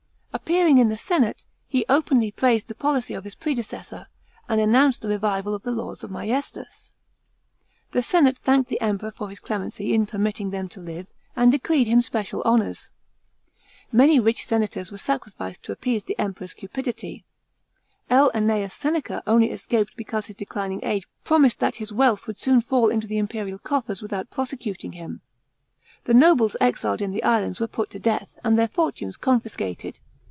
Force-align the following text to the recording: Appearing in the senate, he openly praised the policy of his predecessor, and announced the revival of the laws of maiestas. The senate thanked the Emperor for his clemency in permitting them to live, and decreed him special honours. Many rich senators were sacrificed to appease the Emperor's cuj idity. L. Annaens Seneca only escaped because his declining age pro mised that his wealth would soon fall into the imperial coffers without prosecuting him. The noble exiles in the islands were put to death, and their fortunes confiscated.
Appearing 0.33 0.79
in 0.79 0.89
the 0.89 0.97
senate, 0.97 1.45
he 1.67 1.85
openly 1.87 2.31
praised 2.31 2.67
the 2.67 2.75
policy 2.75 3.13
of 3.13 3.25
his 3.25 3.35
predecessor, 3.35 4.07
and 4.49 4.59
announced 4.59 5.01
the 5.01 5.07
revival 5.07 5.53
of 5.53 5.63
the 5.63 5.71
laws 5.71 6.03
of 6.03 6.09
maiestas. 6.11 6.89
The 7.91 8.01
senate 8.01 8.37
thanked 8.37 8.69
the 8.69 8.81
Emperor 8.81 9.11
for 9.11 9.29
his 9.29 9.39
clemency 9.39 9.93
in 9.93 10.05
permitting 10.07 10.49
them 10.49 10.67
to 10.69 10.79
live, 10.81 11.11
and 11.37 11.51
decreed 11.51 11.87
him 11.87 12.01
special 12.01 12.41
honours. 12.43 12.89
Many 13.93 14.19
rich 14.19 14.45
senators 14.45 14.91
were 14.91 14.97
sacrificed 14.97 15.63
to 15.63 15.71
appease 15.73 16.05
the 16.05 16.19
Emperor's 16.19 16.53
cuj 16.55 16.71
idity. 16.71 17.23
L. 18.09 18.31
Annaens 18.33 18.73
Seneca 18.73 19.21
only 19.27 19.51
escaped 19.51 19.95
because 19.95 20.25
his 20.25 20.35
declining 20.35 20.83
age 20.83 21.07
pro 21.23 21.37
mised 21.37 21.57
that 21.59 21.75
his 21.77 21.93
wealth 21.93 22.27
would 22.27 22.39
soon 22.39 22.61
fall 22.61 22.89
into 22.89 23.07
the 23.07 23.17
imperial 23.19 23.59
coffers 23.59 24.01
without 24.01 24.31
prosecuting 24.31 24.93
him. 24.93 25.21
The 26.05 26.13
noble 26.13 26.49
exiles 26.59 26.99
in 26.99 27.11
the 27.11 27.23
islands 27.23 27.59
were 27.59 27.67
put 27.67 27.89
to 27.91 27.99
death, 27.99 28.37
and 28.43 28.57
their 28.57 28.67
fortunes 28.69 29.17
confiscated. 29.17 29.99